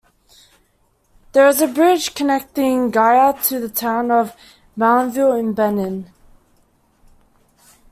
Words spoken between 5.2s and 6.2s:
in Benin.